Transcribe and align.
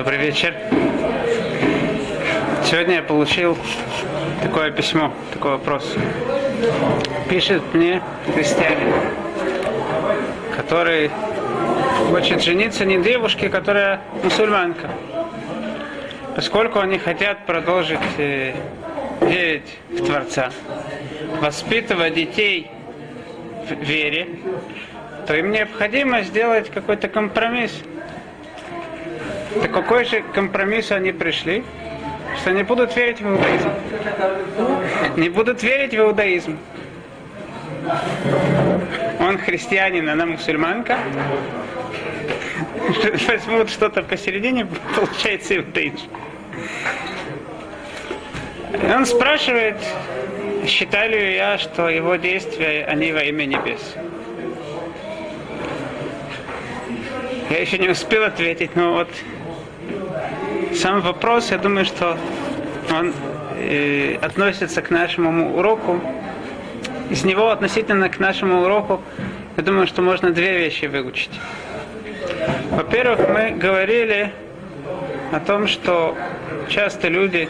Добрый 0.00 0.16
вечер. 0.16 0.54
Сегодня 2.64 2.94
я 2.94 3.02
получил 3.02 3.58
такое 4.42 4.70
письмо, 4.70 5.12
такой 5.30 5.50
вопрос. 5.50 5.94
Пишет 7.28 7.62
мне 7.74 8.00
христианин, 8.34 8.94
который 10.56 11.10
хочет 12.08 12.42
жениться 12.42 12.86
не 12.86 12.96
девушке, 13.02 13.50
которая 13.50 14.00
мусульманка. 14.24 14.88
Поскольку 16.34 16.78
они 16.78 16.96
хотят 16.96 17.44
продолжить 17.44 18.00
э, 18.16 18.54
верить 19.20 19.76
в 19.90 20.02
Творца, 20.02 20.48
воспитывать 21.42 22.14
детей 22.14 22.70
в 23.68 23.74
вере, 23.82 24.28
то 25.26 25.36
им 25.36 25.50
необходимо 25.50 26.22
сделать 26.22 26.70
какой-то 26.70 27.08
компромисс. 27.08 27.82
Так 29.54 29.72
какой 29.72 30.04
же 30.04 30.22
компромисс 30.32 30.92
они 30.92 31.12
пришли? 31.12 31.64
Что 32.40 32.52
не 32.52 32.62
будут 32.62 32.94
верить 32.94 33.20
в 33.20 33.26
иудаизм. 33.26 33.70
Не 35.16 35.28
будут 35.28 35.62
верить 35.62 35.92
в 35.92 35.96
иудаизм. 35.96 36.56
Он 39.18 39.38
христианин, 39.38 40.08
она 40.08 40.26
мусульманка. 40.26 40.98
Возьмут 43.28 43.70
что-то 43.70 44.02
посередине, 44.02 44.66
получается 44.96 45.56
иудаизм. 45.56 46.08
Он 48.94 49.04
спрашивает, 49.04 49.76
считаю 50.66 51.10
ли 51.10 51.34
я, 51.34 51.58
что 51.58 51.88
его 51.88 52.16
действия, 52.16 52.84
они 52.86 53.12
во 53.12 53.22
имя 53.22 53.44
небес. 53.44 53.96
Я 57.50 57.60
еще 57.60 57.78
не 57.78 57.88
успел 57.88 58.24
ответить, 58.24 58.76
но 58.76 58.92
вот 58.92 59.08
сам 60.74 61.00
вопрос, 61.00 61.50
я 61.50 61.58
думаю, 61.58 61.84
что 61.84 62.16
он 62.90 63.12
э, 63.56 64.16
относится 64.20 64.82
к 64.82 64.90
нашему 64.90 65.56
уроку. 65.56 66.00
Из 67.10 67.24
него 67.24 67.50
относительно 67.50 68.08
к 68.08 68.18
нашему 68.18 68.62
уроку, 68.62 69.00
я 69.56 69.62
думаю, 69.62 69.86
что 69.86 70.02
можно 70.02 70.30
две 70.30 70.58
вещи 70.58 70.86
выучить. 70.86 71.32
Во-первых, 72.70 73.28
мы 73.28 73.50
говорили 73.50 74.32
о 75.32 75.40
том, 75.40 75.66
что 75.66 76.16
часто 76.68 77.08
люди, 77.08 77.48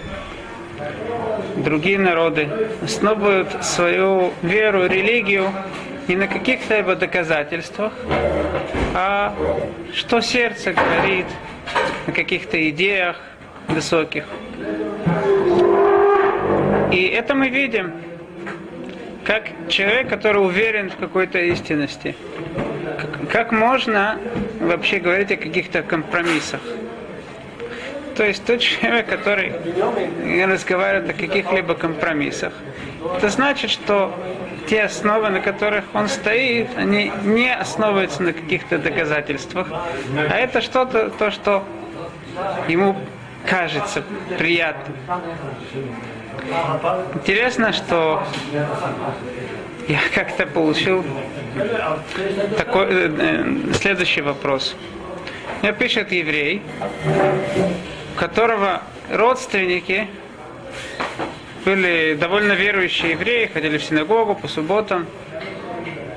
другие 1.56 1.98
народы, 1.98 2.48
основывают 2.82 3.64
свою 3.64 4.32
веру, 4.42 4.86
религию 4.86 5.52
не 6.08 6.16
на 6.16 6.26
каких-либо 6.26 6.96
доказательствах, 6.96 7.92
а 8.94 9.34
что 9.94 10.20
сердце 10.20 10.72
говорит, 10.72 11.26
на 12.06 12.12
каких-то 12.12 12.68
идеях 12.70 13.16
высоких. 13.68 14.24
И 16.92 17.06
это 17.06 17.34
мы 17.34 17.48
видим, 17.48 17.92
как 19.24 19.44
человек, 19.68 20.08
который 20.08 20.44
уверен 20.44 20.90
в 20.90 20.96
какой-то 20.96 21.38
истинности. 21.38 22.16
Как, 23.30 23.52
можно 23.52 24.18
вообще 24.60 24.98
говорить 24.98 25.30
о 25.30 25.36
каких-то 25.36 25.82
компромиссах? 25.82 26.60
То 28.16 28.24
есть 28.24 28.44
тот 28.44 28.60
человек, 28.60 29.06
который 29.06 29.52
разговаривает 30.46 31.10
о 31.10 31.12
каких-либо 31.14 31.74
компромиссах, 31.74 32.52
это 33.16 33.28
значит, 33.28 33.70
что 33.70 34.12
те 34.68 34.82
основы, 34.82 35.30
на 35.30 35.40
которых 35.40 35.84
он 35.94 36.08
стоит, 36.08 36.68
они 36.76 37.12
не 37.22 37.54
основываются 37.54 38.22
на 38.22 38.32
каких-то 38.32 38.78
доказательствах, 38.78 39.68
а 39.70 40.36
это 40.36 40.60
что-то, 40.60 41.10
то, 41.10 41.30
что 41.30 41.64
ему 42.68 42.96
кажется 43.46 44.02
приятным. 44.38 44.96
Интересно, 47.14 47.72
что 47.72 48.22
я 49.88 50.00
как-то 50.14 50.46
получил 50.46 51.04
такой, 52.56 52.86
э, 52.88 53.10
э, 53.18 53.72
следующий 53.74 54.20
вопрос. 54.20 54.76
Мне 55.62 55.72
пишет 55.72 56.12
еврей, 56.12 56.62
у 58.14 58.18
которого 58.18 58.82
родственники 59.10 60.08
были 61.64 62.16
довольно 62.18 62.52
верующие 62.52 63.12
евреи, 63.12 63.46
ходили 63.52 63.78
в 63.78 63.84
синагогу 63.84 64.34
по 64.34 64.48
субботам. 64.48 65.06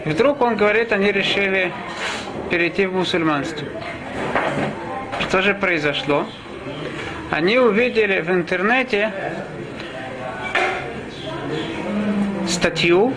И 0.05 0.09
вдруг 0.09 0.41
он 0.41 0.55
говорит, 0.55 0.91
они 0.91 1.11
решили 1.11 1.71
перейти 2.49 2.85
в 2.85 2.93
мусульманство. 2.93 3.67
Что 5.33 5.41
же 5.41 5.55
произошло? 5.55 6.27
Они 7.31 7.57
увидели 7.57 8.21
в 8.21 8.29
интернете 8.29 9.11
статью, 12.47 13.15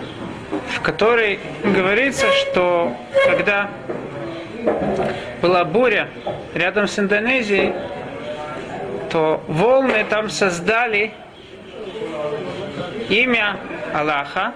в 0.71 0.81
которой 0.81 1.39
говорится, 1.63 2.25
что 2.31 2.97
когда 3.27 3.69
была 5.43 5.63
буря 5.63 6.09
рядом 6.55 6.87
с 6.87 6.97
Индонезией, 6.97 7.75
то 9.11 9.43
волны 9.47 10.03
там 10.09 10.31
создали 10.31 11.11
имя 13.09 13.57
Аллаха. 13.93 14.55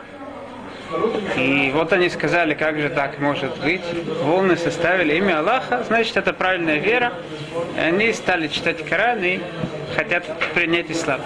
И 1.37 1.71
вот 1.73 1.93
они 1.93 2.09
сказали, 2.09 2.53
как 2.53 2.79
же 2.79 2.89
так 2.89 3.19
может 3.19 3.57
быть. 3.59 3.81
Волны 4.21 4.57
составили 4.57 5.15
имя 5.15 5.39
Аллаха, 5.39 5.83
значит 5.83 6.17
это 6.17 6.33
правильная 6.33 6.77
вера. 6.77 7.13
И 7.75 7.79
они 7.79 8.11
стали 8.13 8.47
читать 8.47 8.85
Коран 8.87 9.23
и 9.23 9.39
хотят 9.95 10.25
принять 10.53 10.91
ислам. 10.91 11.21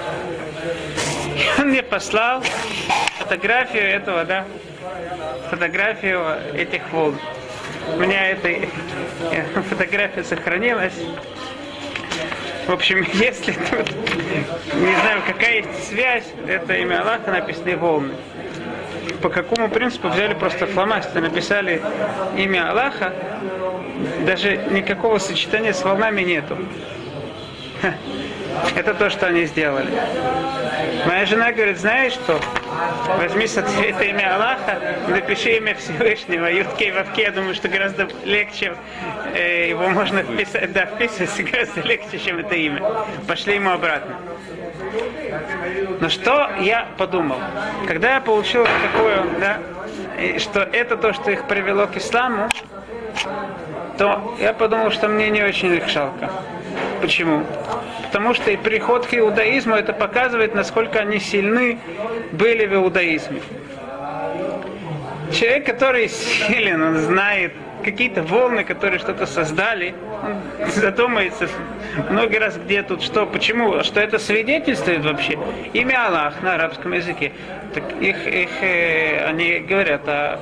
И 1.35 1.59
он 1.61 1.69
мне 1.69 1.83
послал 1.83 2.43
фотографию 3.17 3.83
этого, 3.83 4.23
да, 4.23 4.45
фотографию 5.49 6.23
этих 6.53 6.81
волн. 6.91 7.19
У 7.93 7.99
меня 7.99 8.31
эта 8.31 8.67
фотография 9.69 10.23
сохранилась. 10.23 10.93
В 12.67 12.71
общем, 12.71 13.05
если 13.13 13.51
тут, 13.51 13.91
не 14.73 14.95
знаю, 15.01 15.21
какая 15.27 15.57
есть 15.57 15.87
связь, 15.87 16.25
это 16.47 16.73
имя 16.75 17.01
Аллаха 17.01 17.31
написаны 17.31 17.77
волны. 17.77 18.13
По 19.25 19.31
какому 19.31 19.69
принципу 19.69 20.09
взяли 20.09 20.35
просто 20.35 20.67
фломастер, 20.67 21.19
написали 21.19 21.81
имя 22.37 22.69
Аллаха, 22.69 23.11
даже 24.23 24.57
никакого 24.69 25.17
сочетания 25.17 25.73
с 25.73 25.83
волнами 25.83 26.21
нету. 26.21 26.55
Это 28.75 28.93
то, 28.93 29.09
что 29.09 29.27
они 29.27 29.45
сделали. 29.45 29.91
Моя 31.05 31.25
жена 31.25 31.51
говорит, 31.51 31.77
знаешь 31.77 32.13
что? 32.13 32.39
Возьми 33.17 33.45
это 33.45 34.03
имя 34.03 34.35
Аллаха, 34.35 34.79
напиши 35.07 35.57
имя 35.57 35.75
Всевышнего, 35.75 36.47
Юткей 36.47 36.91
Вавке. 36.91 37.23
Я 37.23 37.31
думаю, 37.31 37.53
что 37.55 37.67
гораздо 37.67 38.07
легче 38.23 38.75
э, 39.33 39.69
его 39.69 39.87
можно 39.89 40.23
вписать, 40.23 40.73
да, 40.73 40.85
вписывать 40.85 41.51
гораздо 41.51 41.81
легче, 41.81 42.19
чем 42.19 42.39
это 42.39 42.55
имя. 42.55 42.83
Пошли 43.27 43.55
ему 43.55 43.71
обратно. 43.71 44.15
Но 45.99 46.09
что 46.09 46.49
я 46.59 46.87
подумал? 46.97 47.37
Когда 47.87 48.15
я 48.15 48.21
получил 48.21 48.65
такое, 48.91 49.23
да, 49.39 49.59
что 50.39 50.61
это 50.61 50.97
то, 50.97 51.13
что 51.13 51.31
их 51.31 51.47
привело 51.47 51.87
к 51.87 51.97
исламу, 51.97 52.49
то 53.97 54.35
я 54.39 54.53
подумал, 54.53 54.91
что 54.91 55.07
мне 55.07 55.29
не 55.29 55.43
очень 55.43 55.73
их 55.73 55.87
жалко. 55.87 56.29
Почему? 57.01 57.43
Потому 58.15 58.33
что 58.33 58.49
и 58.49 58.55
приход 58.55 59.07
к 59.07 59.13
иудаизму 59.13 59.75
это 59.75 59.91
показывает, 59.91 60.55
насколько 60.55 60.99
они 60.99 61.19
сильны 61.19 61.77
были 62.31 62.65
в 62.65 62.73
иудаизме. 62.73 63.41
Человек, 65.33 65.65
который 65.65 66.07
силен, 66.07 66.81
он 66.81 66.97
знает 66.99 67.51
какие-то 67.83 68.23
волны, 68.23 68.63
которые 68.63 68.99
что-то 68.99 69.25
создали, 69.25 69.93
он 70.23 70.71
задумается 70.71 71.49
много 72.09 72.39
раз, 72.39 72.55
где 72.55 72.83
тут 72.83 73.03
что, 73.03 73.25
почему, 73.25 73.83
что 73.83 73.99
это 73.99 74.17
свидетельствует 74.17 75.03
вообще. 75.03 75.37
Имя 75.73 76.07
Аллах 76.07 76.41
на 76.41 76.53
арабском 76.53 76.93
языке. 76.93 77.33
Так 77.73 77.83
их, 77.99 78.25
их 78.25 78.49
э, 78.61 79.25
они 79.25 79.59
говорят 79.59 80.07
о 80.07 80.39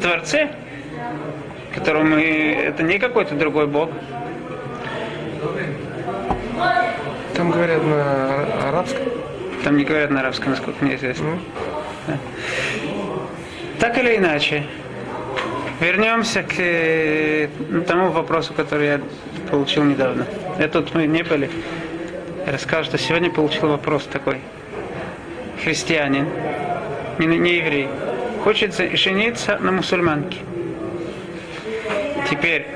Творце, 0.00 0.48
которому 1.74 2.16
мы, 2.16 2.22
это 2.64 2.82
не 2.82 2.98
какой-то 2.98 3.34
другой 3.34 3.66
Бог. 3.66 3.90
Там 7.40 7.52
говорят 7.52 7.82
на 7.82 8.68
арабском? 8.68 9.02
Там 9.64 9.78
не 9.78 9.84
говорят 9.84 10.10
на 10.10 10.20
арабском, 10.20 10.50
насколько 10.50 10.84
мне 10.84 10.96
известно. 10.96 11.24
Mm. 11.24 11.38
Да. 12.06 12.18
Так 13.78 13.96
или 13.96 14.18
иначе, 14.18 14.64
вернемся 15.80 16.42
к 16.42 16.52
э, 16.58 17.48
тому 17.88 18.10
вопросу, 18.10 18.52
который 18.52 18.86
я 18.88 19.00
получил 19.50 19.84
недавно. 19.84 20.26
Я 20.58 20.68
тут 20.68 20.94
мы 20.94 21.06
не 21.06 21.22
были. 21.22 21.50
Я 22.44 22.52
расскажу, 22.52 22.84
что 22.84 22.98
сегодня 22.98 23.30
получил 23.30 23.68
вопрос 23.68 24.04
такой. 24.04 24.36
Христианин, 25.64 26.26
не, 27.18 27.26
не 27.26 27.54
еврей, 27.54 27.88
хочет 28.44 28.76
жениться 28.98 29.56
на 29.60 29.72
мусульманке. 29.72 30.40
Теперь 32.28 32.66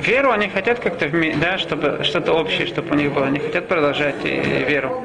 веру 0.00 0.30
они 0.30 0.48
хотят 0.48 0.78
как-то, 0.80 1.10
да, 1.40 1.58
чтобы 1.58 2.00
что-то 2.04 2.32
общее, 2.32 2.66
чтобы 2.66 2.90
у 2.90 2.94
них 2.94 3.12
было. 3.12 3.26
Они 3.26 3.38
хотят 3.38 3.68
продолжать 3.68 4.16
э, 4.24 4.64
веру. 4.68 5.04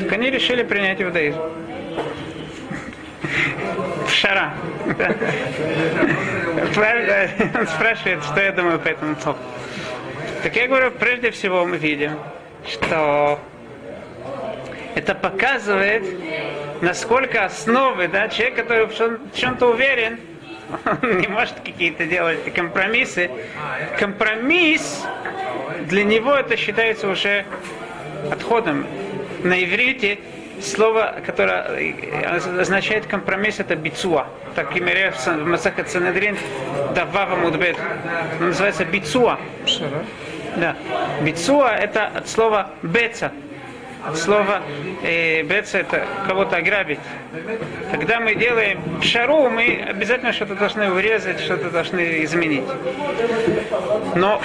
Так 0.00 0.12
они 0.12 0.30
решили 0.30 0.62
принять 0.62 1.00
иудаизм. 1.00 1.40
Шара. 4.08 4.54
Он 7.56 7.66
спрашивает, 7.66 8.24
что 8.24 8.40
я 8.40 8.52
думаю 8.52 8.78
по 8.78 8.88
этому 8.88 9.16
поводу. 9.16 9.38
Так 10.42 10.54
я 10.56 10.68
говорю, 10.68 10.90
прежде 10.92 11.30
всего 11.30 11.66
мы 11.66 11.76
видим, 11.76 12.18
что 12.66 13.40
это 14.94 15.14
показывает, 15.14 16.04
насколько 16.80 17.44
основы, 17.44 18.08
да, 18.08 18.28
человек, 18.28 18.56
который 18.56 18.86
в 18.86 19.34
чем-то 19.34 19.66
уверен, 19.66 20.18
он 20.84 21.18
не 21.20 21.26
может 21.28 21.54
какие-то 21.60 22.06
делать 22.06 22.52
компромиссы. 22.54 23.30
Компромисс 23.98 25.04
для 25.86 26.04
него 26.04 26.34
это 26.34 26.56
считается 26.56 27.08
уже 27.08 27.44
отходом. 28.30 28.86
На 29.42 29.62
иврите 29.62 30.18
слово, 30.60 31.16
которое 31.24 32.40
означает 32.60 33.06
компромисс, 33.06 33.60
это 33.60 33.76
бицуа. 33.76 34.26
Так 34.54 34.76
и 34.76 34.80
в 34.80 35.46
Масахат 35.46 35.88
Санедрин 35.88 36.36
Давава 36.94 37.36
Мудбет. 37.36 37.76
Называется 38.40 38.84
бицуа. 38.84 39.38
Да. 40.56 40.76
Бицуа 41.22 41.76
это 41.76 42.06
от 42.06 42.28
слова 42.28 42.70
беца. 42.82 43.32
От 44.06 44.16
слова 44.16 44.62
э, 45.02 45.42
беца 45.42 45.78
это 45.78 46.06
кого-то 46.26 46.56
ограбить. 46.56 47.00
Когда 47.90 48.20
мы 48.20 48.34
делаем 48.34 49.02
шару, 49.02 49.50
мы 49.50 49.84
обязательно 49.88 50.32
что-то 50.32 50.54
должны 50.54 50.92
урезать, 50.92 51.40
что-то 51.40 51.70
должны 51.70 52.24
изменить. 52.24 52.64
Но 54.14 54.40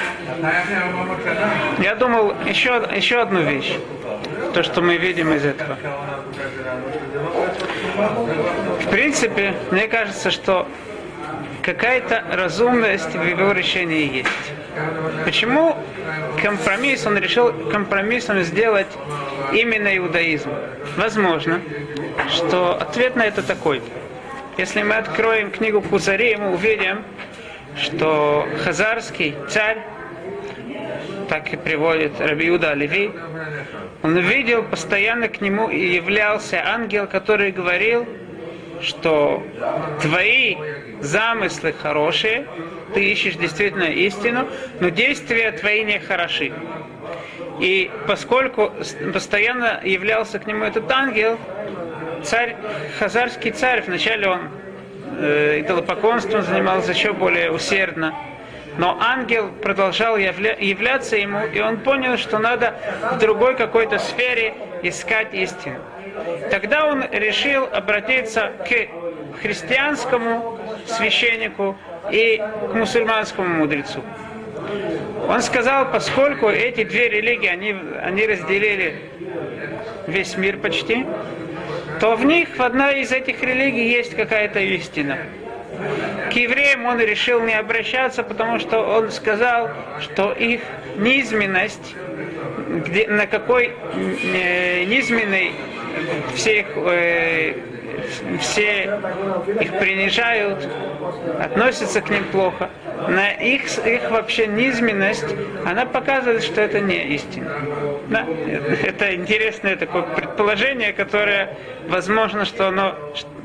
я 1.80 1.96
думал 1.96 2.34
еще, 2.46 2.88
еще 2.96 3.22
одну 3.22 3.42
вещь. 3.42 3.78
То, 4.54 4.64
что 4.64 4.82
мы 4.82 4.98
видим 4.98 5.34
из 5.34 5.46
этого. 5.46 5.78
В 8.82 8.90
принципе, 8.90 9.54
мне 9.72 9.88
кажется, 9.88 10.30
что 10.32 10.68
какая-то 11.64 12.24
разумность 12.32 13.16
в 13.16 13.24
его 13.24 13.52
решении 13.52 14.18
есть. 14.18 14.30
Почему 15.26 15.76
компромисс, 16.42 17.06
он 17.06 17.18
решил 17.18 17.54
компромиссом 17.70 18.42
сделать 18.44 18.88
именно 19.52 19.96
иудаизм? 19.98 20.50
Возможно, 20.98 21.62
что 22.30 22.76
ответ 22.76 23.16
на 23.16 23.26
это 23.26 23.44
такой. 23.44 23.82
Если 24.58 24.84
мы 24.84 24.96
откроем 24.96 25.52
книгу 25.52 25.82
Кузари, 25.82 26.36
мы 26.36 26.54
увидим, 26.54 27.04
что 27.78 28.48
хазарский 28.64 29.36
царь, 29.50 29.80
так 31.28 31.52
и 31.52 31.58
приводит 31.58 32.20
Рабиуда 32.20 32.74
Леви, 32.74 33.12
он 34.04 34.18
видел 34.20 34.64
постоянно 34.64 35.28
к 35.28 35.42
нему 35.42 35.70
и 35.70 35.96
являлся 35.96 36.62
ангел, 36.66 37.08
который 37.08 37.52
говорил, 37.52 38.06
что 38.82 39.44
твои 40.02 40.56
замыслы 41.02 41.74
хорошие, 41.74 42.46
ты 42.94 43.12
ищешь 43.12 43.36
действительно 43.36 43.86
истину, 43.86 44.48
но 44.80 44.90
действия 44.90 45.52
твои 45.52 45.84
не 45.84 46.00
хороши. 46.00 46.52
И 47.60 47.92
поскольку 48.08 48.72
постоянно 49.14 49.80
являлся 49.84 50.40
к 50.40 50.48
нему 50.48 50.66
этот 50.66 50.90
ангел, 50.92 51.38
царь, 52.24 52.56
хазарский 53.00 53.52
царь, 53.52 53.84
вначале 53.86 54.28
он 54.28 54.50
э, 55.20 55.62
идолопоклонством 55.62 56.42
занимался 56.42 56.92
еще 56.92 57.14
более 57.14 57.52
усердно, 57.52 58.14
но 58.78 58.98
ангел 59.00 59.50
продолжал 59.62 60.18
явля, 60.18 60.56
являться 60.60 61.16
ему, 61.16 61.46
и 61.46 61.60
он 61.60 61.80
понял, 61.80 62.18
что 62.18 62.40
надо 62.40 62.74
в 63.14 63.20
другой 63.20 63.56
какой-то 63.56 64.00
сфере 64.00 64.56
искать 64.82 65.34
истину. 65.34 65.78
Тогда 66.50 66.86
он 66.86 67.04
решил 67.12 67.68
обратиться 67.72 68.52
к 68.68 69.42
христианскому 69.42 70.60
священнику 70.86 71.78
и 72.12 72.42
к 72.72 72.74
мусульманскому 72.74 73.48
мудрецу. 73.48 74.04
Он 75.28 75.42
сказал, 75.42 75.92
поскольку 75.92 76.50
эти 76.50 76.84
две 76.84 77.10
религии, 77.10 77.48
они, 77.48 77.76
они 78.02 78.26
разделили 78.26 78.96
весь 80.08 80.38
мир 80.38 80.58
почти, 80.58 81.06
то 82.00 82.16
в 82.16 82.26
них, 82.26 82.58
в 82.58 82.62
одной 82.62 83.02
из 83.02 83.12
этих 83.12 83.42
религий 83.42 83.90
есть 83.90 84.16
какая-то 84.16 84.60
истина. 84.60 85.18
К 86.30 86.34
евреям 86.34 86.86
он 86.86 87.00
решил 87.00 87.42
не 87.42 87.54
обращаться, 87.54 88.24
потому 88.24 88.60
что 88.60 88.80
он 88.80 89.12
сказал, 89.12 89.70
что 90.02 90.32
их 90.34 90.62
низменность, 90.98 91.96
где, 92.86 93.08
на 93.08 93.28
какой 93.28 93.72
э, 94.34 94.84
низменной 94.86 95.52
всех 96.36 96.68
э, 96.76 97.54
все 98.40 99.00
их 99.60 99.80
принижают, 99.80 100.68
относятся 101.40 102.02
к 102.02 102.10
ним 102.10 102.26
плохо. 102.26 102.70
На 103.08 103.32
их, 103.32 103.66
их 103.86 104.12
вообще 104.12 104.48
низменность, 104.48 105.26
она 105.66 105.86
показывает, 105.86 106.44
что 106.44 106.62
это 106.62 106.80
не 106.80 107.16
истина. 107.16 107.52
Да? 108.14 108.28
Это 108.84 109.16
интересное 109.16 109.76
такое 109.76 110.04
предположение, 110.04 110.94
которое 110.94 111.58
возможно, 111.88 112.46
что 112.46 112.68
оно, 112.68 112.96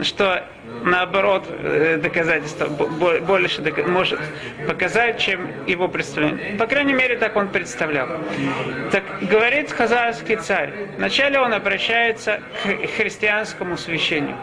что 0.03 0.44
наоборот 0.85 1.47
э, 1.49 1.97
доказательство 1.97 2.67
больше 2.67 3.62
может 3.87 4.20
показать, 4.67 5.19
чем 5.19 5.49
его 5.67 5.88
представление. 5.88 6.59
По 6.59 6.67
крайней 6.67 6.93
мере, 6.93 7.17
так 7.17 7.35
он 7.37 7.49
представлял. 7.49 8.09
Так 8.93 9.05
говорит 9.23 9.73
хазарский 9.73 10.37
царь. 10.37 10.70
Вначале 10.99 11.41
он 11.41 11.55
обращается 11.55 12.41
к 12.62 12.97
христианскому 12.97 13.79
священнику. 13.79 14.38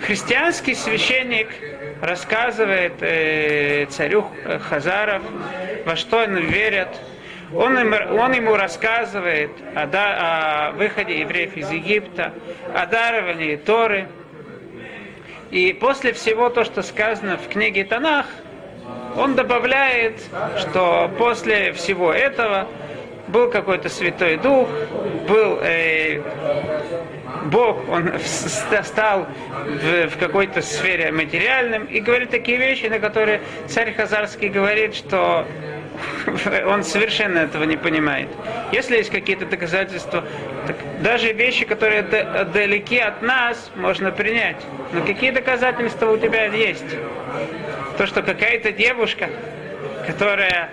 Христианский 0.00 0.74
священник 0.74 1.48
рассказывает 2.00 2.94
э, 3.00 3.84
царю 3.90 4.26
Хазаров, 4.70 5.22
во 5.84 5.94
что 5.94 6.20
они 6.20 6.40
верят. 6.40 6.88
Он, 7.54 7.78
им, 7.78 7.94
он 8.18 8.32
ему 8.32 8.56
рассказывает 8.56 9.50
о, 9.74 9.86
да, 9.86 10.68
о 10.68 10.72
выходе 10.72 11.20
евреев 11.20 11.56
из 11.56 11.70
Египта, 11.70 12.32
о 12.74 12.86
даровании 12.86 13.56
Торы. 13.56 14.08
И 15.50 15.72
после 15.72 16.12
всего 16.12 16.50
то, 16.50 16.64
что 16.64 16.82
сказано 16.82 17.38
в 17.38 17.48
книге 17.48 17.84
Танах, 17.84 18.26
он 19.16 19.34
добавляет, 19.34 20.20
что 20.58 21.10
после 21.18 21.72
всего 21.72 22.12
этого 22.12 22.68
был 23.28 23.50
какой-то 23.50 23.88
Святой 23.88 24.36
Дух, 24.36 24.68
был 25.28 25.58
э, 25.62 26.20
Бог, 27.46 27.88
он 27.88 28.12
стал 28.18 29.26
в, 29.66 30.08
в 30.08 30.18
какой-то 30.18 30.62
сфере 30.62 31.12
материальным 31.12 31.84
и 31.84 32.00
говорит 32.00 32.30
такие 32.30 32.58
вещи, 32.58 32.86
на 32.86 32.98
которые 32.98 33.40
царь 33.66 33.94
Хазарский 33.94 34.48
говорит, 34.48 34.94
что 34.94 35.46
он 36.66 36.84
совершенно 36.84 37.38
этого 37.38 37.64
не 37.64 37.76
понимает. 37.76 38.28
Если 38.72 38.96
есть 38.96 39.10
какие-то 39.10 39.46
доказательства, 39.46 40.24
так 40.66 40.76
даже 41.02 41.32
вещи, 41.32 41.64
которые 41.64 42.02
далеки 42.02 42.98
от 42.98 43.22
нас, 43.22 43.70
можно 43.76 44.10
принять. 44.10 44.56
Но 44.92 45.04
какие 45.04 45.30
доказательства 45.30 46.10
у 46.10 46.18
тебя 46.18 46.46
есть? 46.46 46.96
То, 47.96 48.06
что 48.06 48.22
какая-то 48.22 48.72
девушка, 48.72 49.28
которая 50.06 50.70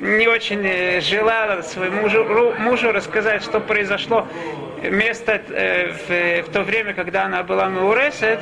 не 0.00 0.28
очень 0.28 0.64
э, 0.64 1.00
желала 1.00 1.62
своему 1.62 2.02
мужу, 2.02 2.54
мужу 2.58 2.92
рассказать, 2.92 3.42
что 3.42 3.60
произошло 3.60 4.26
место 4.82 5.40
э, 5.48 5.92
в, 6.42 6.48
в 6.48 6.52
то 6.52 6.62
время, 6.62 6.94
когда 6.94 7.24
она 7.24 7.42
была 7.42 7.68
Меуресет, 7.68 8.40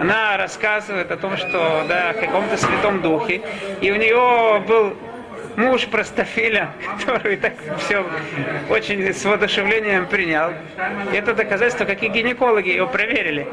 она 0.00 0.36
рассказывает 0.36 1.10
о 1.10 1.16
том, 1.16 1.36
что 1.36 1.84
да, 1.88 2.12
в 2.12 2.20
каком-то 2.20 2.56
святом 2.56 3.00
духе, 3.00 3.42
и 3.80 3.90
у 3.90 3.96
нее 3.96 4.62
был 4.66 4.96
муж 5.56 5.86
простофиля, 5.86 6.70
который 6.98 7.36
так 7.36 7.54
все 7.78 8.04
очень 8.68 9.12
с 9.12 9.24
воодушевлением 9.24 10.06
принял. 10.06 10.52
И 11.12 11.16
это 11.16 11.34
доказательство, 11.34 11.84
какие 11.84 12.10
гинекологи 12.10 12.70
его 12.70 12.86
проверили. 12.86 13.46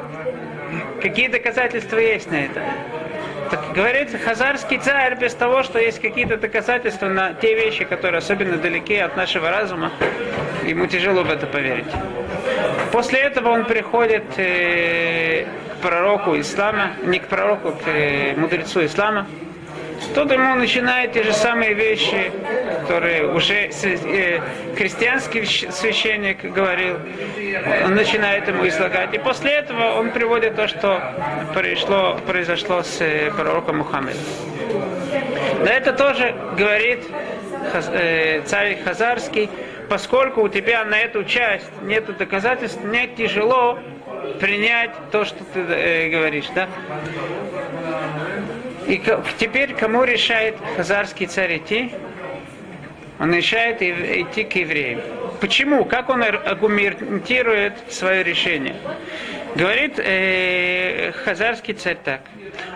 Какие 1.02 1.28
доказательства 1.28 1.98
есть 1.98 2.30
на 2.32 2.46
это? 2.46 2.62
Так 3.52 3.74
говорится, 3.74 4.18
хазарский 4.18 4.78
царь 4.78 5.18
без 5.20 5.36
того, 5.36 5.64
что 5.64 5.78
есть 5.78 6.00
какие-то 6.00 6.38
доказательства 6.38 7.08
на 7.08 7.34
те 7.34 7.54
вещи, 7.54 7.84
которые 7.84 8.20
особенно 8.20 8.56
далеки 8.56 8.96
от 8.96 9.18
нашего 9.18 9.52
разума, 9.52 9.92
ему 10.66 10.88
тяжело 10.88 11.24
в 11.24 11.30
это 11.30 11.48
поверить. 11.48 11.92
После 12.94 13.20
этого 13.20 13.50
он 13.50 13.66
приходит 13.66 14.24
э, 14.38 15.46
к 15.74 15.82
пророку 15.82 16.40
ислама, 16.40 16.92
не 17.04 17.20
к 17.20 17.28
пророку, 17.28 17.72
к 17.72 17.88
э, 17.88 18.36
мудрецу 18.38 18.86
ислама, 18.86 19.28
тот 20.14 20.32
ему 20.32 20.56
начинает 20.56 21.14
те 21.14 21.24
же 21.24 21.34
самые 21.34 21.74
вещи, 21.74 22.32
которые 22.82 23.32
уже 23.32 23.70
э, 23.84 24.40
христианский 24.76 25.46
священник 25.46 26.44
говорил, 26.44 26.98
он 27.86 27.96
начинает 27.96 28.48
ему 28.48 28.68
излагать. 28.68 29.14
И 29.14 29.20
после 29.20 29.52
этого 29.52 30.00
он 30.00 30.12
приводит 30.12 30.56
то, 30.56 30.68
что 30.68 31.02
произошло, 31.54 32.20
произошло 32.26 32.84
с 32.84 33.02
э, 33.02 33.32
пророком 33.32 33.80
Мухаммедом. 33.80 34.22
Да 35.64 35.72
это 35.72 35.94
тоже 35.94 36.36
говорит 36.58 37.00
э, 37.94 38.42
царь 38.46 38.80
Хазарский, 38.84 39.50
поскольку 39.90 40.42
у 40.42 40.48
тебя 40.48 40.86
на 40.86 41.00
эту 41.00 41.24
часть 41.24 41.70
нет 41.84 42.06
доказательств, 42.18 42.84
мне 42.84 43.08
тяжело 43.08 43.78
принять 44.40 44.92
то, 45.12 45.26
что 45.26 45.44
ты 45.54 45.60
э, 45.60 46.10
говоришь, 46.10 46.48
да? 46.56 46.68
И 48.92 49.02
теперь 49.40 49.74
кому 49.74 50.04
решает 50.04 50.58
хазарский 50.76 51.26
царь 51.26 51.60
идти? 51.60 51.94
Он 53.20 53.34
решает 53.34 53.82
идти 53.82 54.44
к 54.44 54.54
евреям. 54.54 55.00
Почему? 55.40 55.86
Как 55.86 56.10
он 56.10 56.22
аргументирует 56.22 57.74
свое 57.90 58.22
решение? 58.22 58.76
Говорит 59.56 59.98
э, 59.98 61.14
хазарский 61.24 61.74
царь 61.74 62.00
так. 62.04 62.20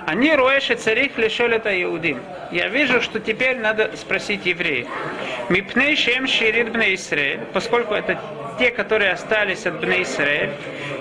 Они 0.06 0.34
роеши 0.34 0.76
царих 0.76 1.18
лишел 1.18 1.48
это 1.48 1.70
иудим. 1.84 2.22
Я 2.50 2.70
вижу, 2.70 3.02
что 3.02 3.20
теперь 3.20 3.58
надо 3.58 3.92
спросить 3.98 4.46
евреев. 4.46 4.88
Мипней 5.50 5.98
шем 5.98 6.28
ширит 6.28 6.72
бне 6.72 6.96
Исраэль, 6.96 7.42
поскольку 7.52 7.94
это 7.94 8.18
те, 8.58 8.72
которые 8.72 9.12
остались 9.12 9.66
от 9.66 9.82
бне 9.82 10.04
Исраэль. 10.04 10.52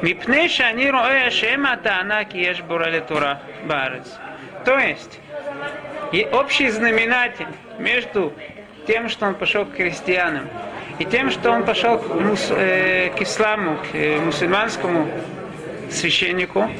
Мипней 0.03 0.49
шани 0.49 0.89
роя 0.89 1.31
шем 1.31 1.67
атана 1.67 2.25
киеш 2.25 2.63
бурали 2.63 2.99
тура 2.99 3.41
барец. 3.65 4.09
То 4.65 4.79
есть, 4.79 5.21
и 6.13 6.27
общий 6.33 6.71
знаменатель 6.71 7.47
между 7.79 8.33
тем, 8.87 9.09
что 9.09 9.27
он 9.27 9.35
пошел 9.35 9.67
к 9.67 9.75
христианам, 9.75 10.49
и 10.99 11.05
тем, 11.05 11.31
что 11.31 11.51
он 11.51 11.65
пошел 11.65 11.99
к, 11.99 12.09
мус, 12.15 12.49
э, 12.51 13.11
к 13.17 13.21
исламу, 13.23 13.79
к 13.79 13.95
э, 13.95 14.21
мусульманскому 14.21 15.09
священнику, 15.91 16.71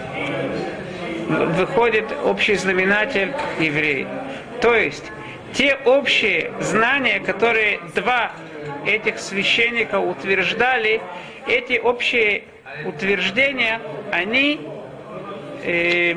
выходит 1.29 2.05
общий 2.25 2.55
знаменатель 2.55 3.33
еврей. 3.59 4.07
То 4.61 4.75
есть, 4.75 5.11
те 5.53 5.77
общие 5.85 6.53
знания, 6.61 7.21
которые 7.21 7.81
два 7.95 8.33
этих 8.87 9.19
священника 9.19 9.99
утверждали, 9.99 11.01
эти 11.47 11.79
общие 11.79 12.45
утверждения, 12.85 13.81
они 14.13 14.61
э, 15.63 16.17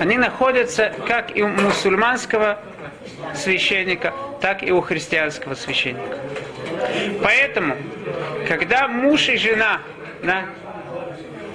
они 0.00 0.18
находятся 0.18 0.92
как 1.06 1.36
и 1.36 1.42
у 1.42 1.48
мусульманского 1.48 2.58
священника, 3.34 4.12
так 4.40 4.62
и 4.62 4.70
у 4.70 4.80
христианского 4.80 5.54
священника. 5.54 6.18
Поэтому, 7.22 7.76
когда 8.46 8.88
муж 8.88 9.28
и 9.28 9.36
жена, 9.36 9.80
да, 10.22 10.44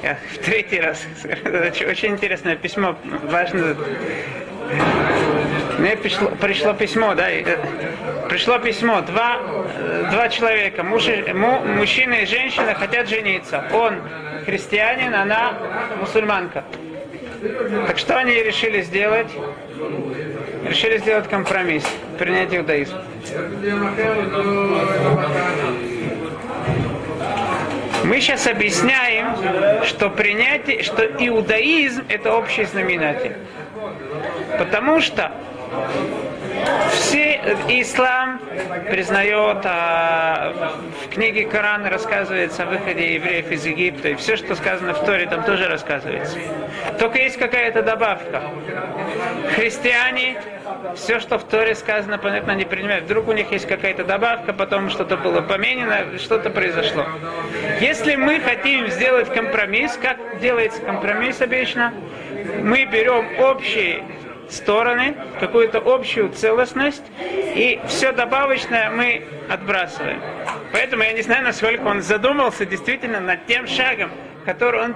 я 0.01 0.17
в 0.33 0.37
третий 0.39 0.79
раз, 0.79 1.05
очень 1.23 2.09
интересное 2.09 2.55
письмо, 2.55 2.97
важно. 3.23 3.75
Мне 5.79 5.97
пришло, 5.97 6.29
пришло 6.29 6.73
письмо, 6.73 7.13
да, 7.15 7.29
э, 7.29 7.57
пришло 8.29 8.59
письмо, 8.59 9.01
два, 9.01 9.39
э, 9.77 10.07
два 10.11 10.29
человека, 10.29 10.83
муж, 10.83 11.07
му, 11.33 11.59
мужчина 11.59 12.15
и 12.15 12.25
женщина 12.25 12.73
хотят 12.73 13.09
жениться. 13.09 13.65
Он 13.73 14.01
христианин, 14.45 15.13
она 15.13 15.53
мусульманка. 15.99 16.63
Так 17.87 17.97
что 17.97 18.17
они 18.17 18.33
решили 18.35 18.81
сделать? 18.81 19.27
Решили 20.65 20.97
сделать 20.97 21.27
компромисс, 21.27 21.83
принять 22.17 22.53
иудаизм. 22.53 22.95
Мы 28.05 28.21
сейчас 28.21 28.47
объясняем, 28.47 29.35
что 29.85 30.09
принятие, 30.09 30.83
что 30.83 31.03
иудаизм 31.05 32.03
это 32.07 32.33
общий 32.33 32.63
знаменатель. 32.63 33.35
Потому 34.57 35.01
что 35.01 35.31
все 36.91 37.41
ислам 37.67 38.39
признает, 38.89 39.59
а 39.65 40.73
в 41.03 41.09
книге 41.09 41.45
Корана 41.45 41.89
рассказывается 41.89 42.63
о 42.63 42.65
выходе 42.67 43.15
евреев 43.15 43.51
из 43.51 43.65
Египта, 43.65 44.09
и 44.09 44.15
все, 44.15 44.35
что 44.35 44.55
сказано 44.55 44.93
в 44.93 45.05
Торе, 45.05 45.25
там 45.27 45.43
тоже 45.43 45.67
рассказывается. 45.67 46.37
Только 46.99 47.19
есть 47.19 47.37
какая-то 47.37 47.81
добавка. 47.81 48.41
Христиане, 49.55 50.41
все, 50.95 51.19
что 51.19 51.37
в 51.37 51.43
Торе 51.43 51.75
сказано, 51.75 52.17
понятно, 52.17 52.51
не 52.51 52.65
принимают. 52.65 53.05
Вдруг 53.05 53.27
у 53.27 53.33
них 53.33 53.51
есть 53.51 53.67
какая-то 53.67 54.03
добавка, 54.03 54.53
потом 54.53 54.89
что-то 54.89 55.17
было 55.17 55.41
поменено, 55.41 56.17
что-то 56.17 56.49
произошло. 56.49 57.05
Если 57.79 58.15
мы 58.15 58.39
хотим 58.39 58.87
сделать 58.87 59.33
компромисс, 59.33 59.97
как 60.01 60.17
делается 60.39 60.81
компромисс 60.81 61.41
обычно, 61.41 61.93
мы 62.61 62.85
берем 62.85 63.39
общие 63.39 64.03
стороны, 64.49 65.15
какую-то 65.39 65.81
общую 65.83 66.29
целостность, 66.29 67.03
и 67.19 67.79
все 67.87 68.11
добавочное 68.11 68.89
мы 68.89 69.25
отбрасываем. 69.49 70.21
Поэтому 70.71 71.03
я 71.03 71.13
не 71.13 71.21
знаю, 71.21 71.43
насколько 71.43 71.83
он 71.83 72.01
задумался 72.01 72.65
действительно 72.65 73.19
над 73.19 73.45
тем 73.45 73.67
шагом, 73.67 74.11
который 74.45 74.81
он, 74.81 74.95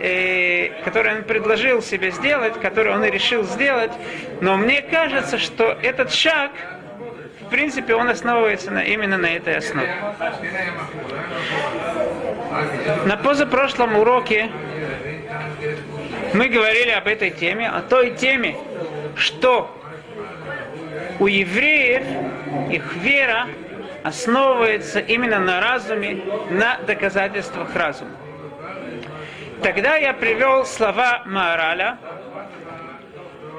э, 0.00 0.70
который 0.84 1.16
он 1.16 1.22
предложил 1.24 1.82
себе 1.82 2.10
сделать, 2.10 2.60
который 2.60 2.92
он 2.92 3.04
и 3.04 3.10
решил 3.10 3.44
сделать. 3.44 3.92
Но 4.40 4.56
мне 4.56 4.82
кажется, 4.82 5.38
что 5.38 5.76
этот 5.82 6.12
шаг, 6.12 6.52
в 7.40 7.50
принципе, 7.50 7.94
он 7.94 8.08
основывается 8.08 8.70
на, 8.70 8.82
именно 8.82 9.18
на 9.18 9.26
этой 9.26 9.56
основе. 9.56 9.94
На 13.04 13.16
позапрошлом 13.16 13.96
уроке 13.96 14.50
мы 16.36 16.48
говорили 16.48 16.90
об 16.90 17.06
этой 17.06 17.30
теме, 17.30 17.68
о 17.68 17.80
той 17.80 18.10
теме, 18.10 18.56
что 19.16 19.74
у 21.18 21.26
евреев 21.26 22.04
их 22.70 22.96
вера 22.96 23.46
основывается 24.04 25.00
именно 25.00 25.38
на 25.38 25.60
разуме, 25.60 26.22
на 26.50 26.78
доказательствах 26.86 27.74
разума. 27.74 28.10
Тогда 29.62 29.96
я 29.96 30.12
привел 30.12 30.66
слова 30.66 31.22
Маораля. 31.24 31.98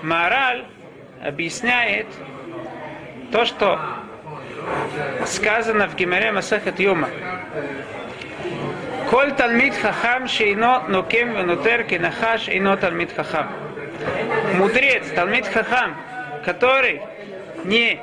Маораль 0.04 0.66
объясняет 1.24 2.06
то, 3.32 3.46
что 3.46 3.80
сказано 5.26 5.88
в 5.88 5.96
Гимаре 5.96 6.32
Масахат 6.32 6.80
Юма. 6.80 7.10
Коль 9.10 9.32
талмит 9.36 9.74
хахам 9.76 10.28
шейно 10.28 10.84
нокем 10.90 11.34
венутер 11.34 11.84
кенахаш 11.84 12.50
ино 12.50 12.76
талмит 12.76 13.14
хахам. 13.16 13.48
Мудрец, 14.56 15.06
талмит 15.16 15.48
хахам, 15.48 15.96
который 16.44 17.02
не 17.64 18.02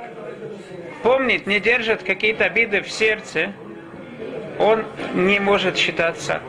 помнит, 1.03 1.47
не 1.47 1.61
держит 1.61 2.03
какие-то 2.03 2.47
обиды 2.47 2.81
в 2.81 2.91
сердце, 2.91 3.53
он 4.59 4.85
не 5.13 5.41
может 5.41 5.77
считаться 5.77 6.41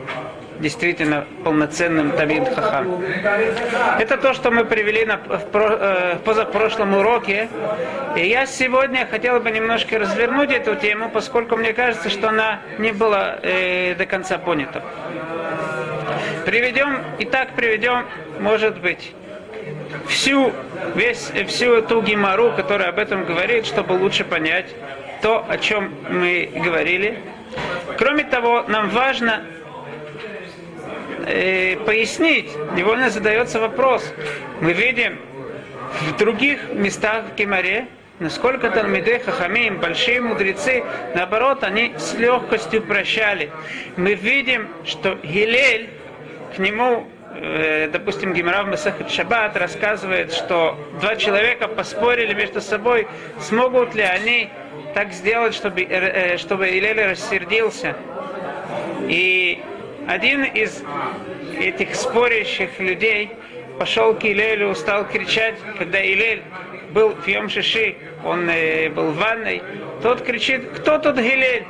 действительно 0.60 1.26
полноценным 1.44 2.12
Талмит 2.12 2.48
Хахам. 2.54 3.02
Это 3.98 4.16
то, 4.16 4.34
что 4.34 4.50
мы 4.50 4.64
привели 4.64 5.04
на, 5.04 5.16
в, 5.16 5.40
э, 5.54 6.14
в 6.16 6.18
позапрошлом 6.24 6.94
уроке. 6.94 7.48
И 8.16 8.26
я 8.26 8.46
сегодня 8.46 9.06
хотел 9.06 9.40
бы 9.40 9.50
немножко 9.50 9.98
развернуть 9.98 10.50
эту 10.50 10.74
тему, 10.76 11.10
поскольку 11.10 11.56
мне 11.56 11.72
кажется, 11.72 12.08
что 12.10 12.28
она 12.28 12.60
не 12.78 12.92
была 12.92 13.38
э, 13.42 13.94
до 13.94 14.06
конца 14.06 14.38
понята. 14.38 14.82
Приведем, 16.44 17.02
и 17.18 17.24
так 17.24 17.54
приведем, 17.54 18.06
может 18.38 18.80
быть, 18.80 19.12
всю, 20.08 20.52
весь, 20.94 21.32
всю 21.48 21.74
эту 21.74 22.00
гемору, 22.02 22.52
которая 22.52 22.90
об 22.90 22.98
этом 22.98 23.24
говорит, 23.24 23.66
чтобы 23.66 23.92
лучше 23.92 24.24
понять 24.24 24.66
то, 25.22 25.44
о 25.48 25.58
чем 25.58 25.92
мы 26.08 26.50
говорили. 26.54 27.18
Кроме 27.98 28.24
того, 28.24 28.64
нам 28.68 28.90
важно 28.90 29.42
э, 31.26 31.76
пояснить, 31.84 32.50
невольно 32.74 33.10
задается 33.10 33.60
вопрос. 33.60 34.12
Мы 34.60 34.72
видим 34.72 35.18
в 36.00 36.16
других 36.16 36.72
местах 36.72 37.26
в 37.32 37.34
Кемаре, 37.34 37.88
насколько 38.18 38.70
Талмиды 38.70 39.18
Хахамим, 39.18 39.78
большие 39.78 40.20
мудрецы, 40.20 40.84
наоборот, 41.14 41.62
они 41.64 41.94
с 41.98 42.14
легкостью 42.14 42.82
прощали. 42.82 43.50
Мы 43.96 44.14
видим, 44.14 44.68
что 44.84 45.14
Гилель, 45.22 45.90
к 46.54 46.58
нему, 46.58 47.08
э, 47.34 47.88
допустим, 47.92 48.32
Гимрав 48.32 48.68
Масахат 48.68 49.10
Шаббат 49.10 49.56
рассказывает, 49.56 50.32
что 50.32 50.78
два 51.00 51.16
человека 51.16 51.68
поспорили 51.68 52.34
между 52.34 52.60
собой, 52.60 53.08
смогут 53.40 53.94
ли 53.94 54.02
они 54.02 54.48
так 54.94 55.12
сделать, 55.12 55.54
чтобы, 55.54 55.82
э, 55.82 56.38
чтобы 56.38 56.68
Илель 56.68 57.02
рассердился. 57.02 57.96
И 59.08 59.62
один 60.06 60.44
из 60.44 60.82
этих 61.58 61.94
спорящих 61.94 62.78
людей 62.78 63.30
пошел 63.78 64.14
к 64.14 64.24
Илелю, 64.24 64.74
стал 64.74 65.06
кричать, 65.06 65.56
когда 65.78 66.00
Илель 66.00 66.42
был 66.92 67.10
в 67.10 67.26
Йом 67.26 67.48
Шиши, 67.48 67.96
он 68.24 68.48
э, 68.48 68.88
был 68.88 69.10
в 69.10 69.16
ванной, 69.16 69.62
тот 70.02 70.22
кричит, 70.22 70.70
кто 70.70 70.98
тут 70.98 71.16
Гилель? 71.16 71.64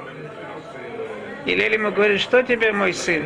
Илель 1.46 1.74
ему 1.74 1.90
говорит, 1.92 2.20
что 2.20 2.42
тебе, 2.42 2.72
мой 2.72 2.92
сын? 2.92 3.24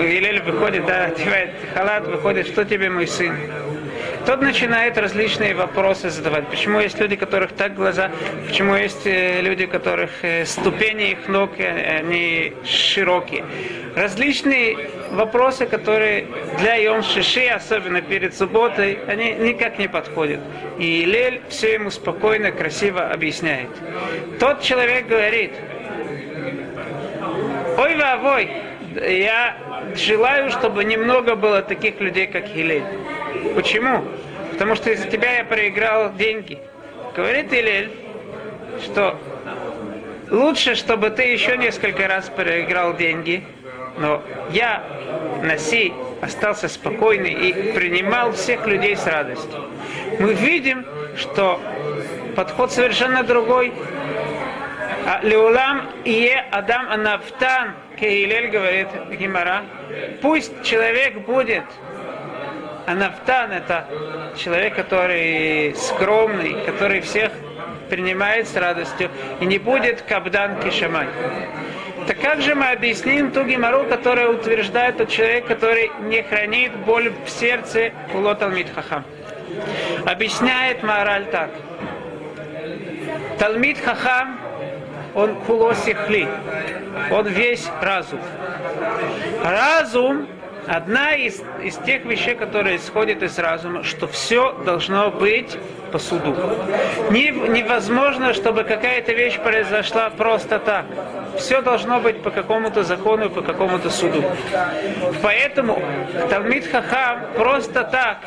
Илель 0.00 0.42
выходит, 0.42 0.86
да, 0.86 1.06
одевает 1.06 1.50
халат, 1.74 2.06
выходит, 2.06 2.46
что 2.48 2.64
тебе, 2.64 2.90
мой 2.90 3.06
сын? 3.06 3.36
Тот 4.26 4.40
начинает 4.40 4.98
различные 4.98 5.54
вопросы 5.54 6.10
задавать. 6.10 6.48
Почему 6.48 6.80
есть 6.80 6.98
люди, 7.00 7.16
которых 7.16 7.52
так 7.52 7.74
глаза, 7.74 8.10
почему 8.46 8.74
есть 8.74 9.06
э, 9.06 9.40
люди, 9.40 9.64
у 9.64 9.68
которых 9.68 10.10
э, 10.22 10.44
ступени 10.44 11.12
их 11.12 11.28
ног, 11.28 11.50
они 11.58 12.52
широкие. 12.64 13.44
Различные 13.96 14.90
вопросы, 15.10 15.66
которые 15.66 16.26
для 16.58 16.76
Йом 16.76 17.02
Шиши, 17.02 17.46
особенно 17.46 18.00
перед 18.00 18.34
субботой, 18.34 18.98
они 19.06 19.32
никак 19.32 19.78
не 19.78 19.88
подходят. 19.88 20.40
И 20.78 21.04
Лель 21.04 21.42
все 21.48 21.74
ему 21.74 21.90
спокойно, 21.90 22.52
красиво 22.52 23.10
объясняет. 23.10 23.68
Тот 24.38 24.62
человек 24.62 25.08
говорит, 25.08 25.52
ой, 27.76 27.96
вовой, 27.96 28.50
я 28.94 29.56
желаю, 29.94 30.50
чтобы 30.50 30.84
немного 30.84 31.34
было 31.34 31.62
таких 31.62 32.00
людей, 32.00 32.26
как 32.26 32.46
Хилель. 32.46 32.84
Почему? 33.54 34.04
Потому 34.52 34.74
что 34.74 34.90
из-за 34.90 35.08
тебя 35.08 35.38
я 35.38 35.44
проиграл 35.44 36.12
деньги. 36.14 36.58
Говорит 37.16 37.52
Илель, 37.52 37.90
что 38.82 39.18
лучше, 40.30 40.74
чтобы 40.74 41.10
ты 41.10 41.24
еще 41.24 41.56
несколько 41.56 42.08
раз 42.08 42.28
проиграл 42.28 42.96
деньги, 42.96 43.44
но 43.98 44.22
я, 44.50 44.82
Наси, 45.42 45.92
остался 46.20 46.68
спокойный 46.68 47.32
и 47.32 47.72
принимал 47.72 48.32
всех 48.32 48.66
людей 48.66 48.96
с 48.96 49.06
радостью. 49.06 49.68
Мы 50.18 50.34
видим, 50.34 50.86
что 51.16 51.60
подход 52.36 52.72
совершенно 52.72 53.22
другой. 53.22 53.72
А 55.04 55.20
Леулам 55.22 55.82
Ие 56.04 56.44
Адам 56.52 56.88
Анафтан, 56.88 57.74
Кейлель 57.98 58.48
говорит 58.50 58.88
Гимара, 59.10 59.62
пусть 60.20 60.62
человек 60.62 61.18
будет 61.26 61.64
Анафтан 62.86 63.52
это 63.52 63.86
человек, 64.36 64.74
который 64.74 65.74
скромный, 65.76 66.64
который 66.66 67.00
всех 67.00 67.32
принимает 67.88 68.48
с 68.48 68.56
радостью 68.56 69.10
и 69.40 69.46
не 69.46 69.58
будет 69.58 70.02
кабдан 70.02 70.60
кишамай. 70.60 71.08
Так 72.06 72.20
как 72.20 72.40
же 72.40 72.54
мы 72.54 72.70
объясним 72.70 73.30
ту 73.30 73.44
гемору, 73.44 73.84
которая 73.84 74.28
утверждает 74.28 74.96
тот 74.96 75.08
человек, 75.08 75.46
который 75.46 75.92
не 76.00 76.22
хранит 76.22 76.74
боль 76.78 77.12
в 77.24 77.30
сердце 77.30 77.92
улот 78.12 78.42
алмит 78.42 78.68
хахам? 78.74 79.04
Объясняет 80.04 80.82
Маораль 80.82 81.26
так. 81.26 81.50
Талмит 83.38 83.78
хахам, 83.78 84.40
он 85.14 85.36
кулосихли, 85.46 86.26
он 87.10 87.26
весь 87.28 87.68
разум. 87.80 88.20
Разум 89.44 90.26
Одна 90.66 91.14
из, 91.14 91.42
из 91.62 91.76
тех 91.78 92.04
вещей, 92.04 92.34
которые 92.34 92.76
исходят 92.76 93.22
из 93.22 93.38
разума, 93.38 93.82
что 93.82 94.06
все 94.06 94.52
должно 94.64 95.10
быть 95.10 95.58
по 95.90 95.98
суду. 95.98 96.36
Не, 97.10 97.30
невозможно, 97.30 98.32
чтобы 98.32 98.64
какая-то 98.64 99.12
вещь 99.12 99.38
произошла 99.38 100.10
просто 100.10 100.58
так. 100.58 100.86
Все 101.36 101.62
должно 101.62 102.00
быть 102.00 102.22
по 102.22 102.30
какому-то 102.30 102.82
закону, 102.84 103.30
по 103.30 103.42
какому-то 103.42 103.90
суду. 103.90 104.24
Поэтому 105.22 105.82
Талмит 106.30 106.66
Хахам 106.66 107.20
просто 107.34 107.84
так 107.84 108.18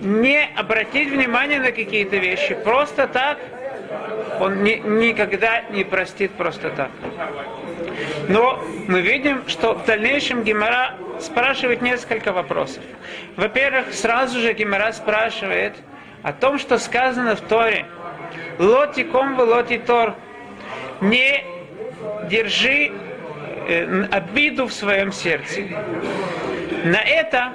не 0.00 0.48
обратить 0.56 1.10
внимание 1.10 1.58
на 1.58 1.72
какие-то 1.72 2.16
вещи, 2.16 2.54
просто 2.54 3.06
так 3.06 3.38
он 4.40 4.62
ни, 4.62 4.74
никогда 4.74 5.62
не 5.70 5.84
простит 5.84 6.32
просто 6.32 6.70
так. 6.70 6.90
Но 8.28 8.62
мы 8.88 9.00
видим, 9.00 9.48
что 9.48 9.74
в 9.74 9.84
дальнейшем 9.84 10.42
Гимара 10.42 10.94
спрашивает 11.20 11.82
несколько 11.82 12.32
вопросов. 12.32 12.82
Во-первых, 13.36 13.92
сразу 13.92 14.40
же 14.40 14.52
Гимара 14.52 14.92
спрашивает 14.92 15.74
о 16.22 16.32
том, 16.32 16.58
что 16.58 16.78
сказано 16.78 17.36
в 17.36 17.40
Торе. 17.40 17.86
Лоти 18.58 19.04
ком 19.04 19.38
лоти 19.38 19.78
тор. 19.78 20.14
Не 21.00 21.44
держи 22.28 22.90
э, 23.68 24.04
обиду 24.10 24.66
в 24.66 24.72
своем 24.72 25.12
сердце. 25.12 25.62
На 26.84 27.00
это 27.00 27.52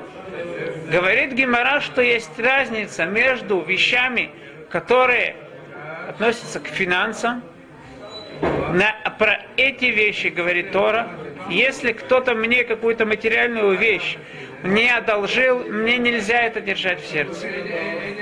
говорит 0.91 1.33
Гимара, 1.33 1.81
что 1.81 2.01
есть 2.01 2.39
разница 2.39 3.05
между 3.05 3.61
вещами, 3.61 4.29
которые 4.69 5.35
относятся 6.11 6.59
к 6.59 6.67
финансам, 6.67 7.41
на, 8.73 8.93
про 9.17 9.39
эти 9.55 9.85
вещи 9.85 10.27
говорит 10.27 10.71
Тора. 10.71 11.07
Если 11.49 11.93
кто-то 11.93 12.35
мне 12.35 12.63
какую-то 12.63 13.05
материальную 13.05 13.77
вещь 13.77 14.17
не 14.63 14.89
одолжил, 14.89 15.59
мне 15.59 15.97
нельзя 15.97 16.41
это 16.41 16.59
держать 16.61 17.01
в 17.01 17.07
сердце. 17.07 17.47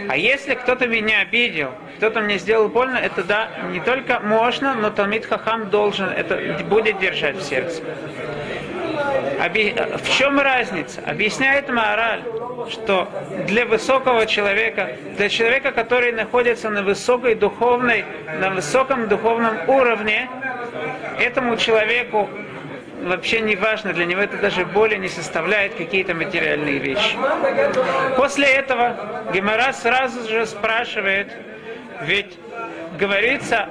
А 0.08 0.15
если 0.17 0.54
кто-то 0.56 0.88
меня 0.88 1.21
обидел, 1.21 1.71
кто-то 1.97 2.21
мне 2.21 2.38
сделал 2.38 2.69
больно, 2.69 2.97
это 2.97 3.23
да, 3.23 3.49
не 3.71 3.80
только 3.80 4.19
можно, 4.19 4.75
но 4.75 4.89
Талмит 4.89 5.25
Хахам 5.25 5.69
должен 5.69 6.10
это 6.10 6.63
будет 6.65 6.99
держать 6.99 7.38
в 7.38 7.41
сердце. 7.41 7.84
В 8.99 10.17
чем 10.17 10.39
разница? 10.39 11.01
Объясняет 11.05 11.69
Маораль, 11.69 12.23
что 12.69 13.07
для 13.47 13.65
высокого 13.65 14.25
человека, 14.25 14.95
для 15.17 15.29
человека, 15.29 15.71
который 15.71 16.12
находится 16.12 16.69
на 16.69 16.83
высокой 16.83 17.35
духовной, 17.35 18.05
на 18.39 18.49
высоком 18.49 19.07
духовном 19.07 19.69
уровне, 19.69 20.29
этому 21.19 21.57
человеку 21.57 22.29
вообще 23.03 23.41
не 23.41 23.55
важно, 23.55 23.93
для 23.93 24.05
него 24.05 24.21
это 24.21 24.38
даже 24.38 24.65
боли 24.65 24.95
не 24.95 25.07
составляет 25.07 25.75
какие-то 25.75 26.13
материальные 26.13 26.79
вещи. 26.79 27.17
После 28.17 28.47
этого 28.47 28.97
Гемора 29.33 29.73
сразу 29.73 30.27
же 30.27 30.45
спрашивает, 30.45 31.31
ведь 32.01 32.38
говорится, 32.97 33.69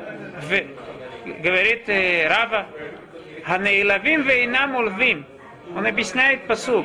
в, 0.49 1.43
говорит 1.43 1.89
э, 1.89 2.27
Рава, 2.29 2.67
Ханеилавим 3.49 4.23
вейнам 4.25 4.77
улвим. 4.77 5.25
Он 5.75 5.87
объясняет 5.87 6.47
посук. 6.47 6.85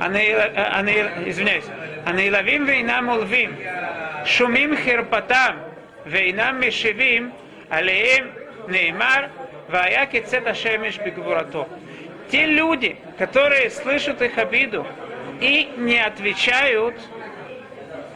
Извиняюсь. 0.00 1.66
Анеилавим 2.06 2.64
вейнам 2.64 3.10
улвим. 3.10 3.54
Шумим 4.24 4.74
хирпатам 4.76 5.56
вейнам 6.06 6.60
мешевим 6.60 7.32
алеем 7.68 8.30
неймар 8.68 9.30
вая 9.68 10.06
кецет 10.06 10.46
ашемеш 10.46 10.98
бигвурато. 10.98 11.68
Те 12.30 12.46
люди, 12.46 12.96
которые 13.18 13.68
слышат 13.68 14.22
их 14.22 14.38
обиду 14.38 14.86
и 15.40 15.70
не 15.76 15.98
отвечают, 15.98 16.96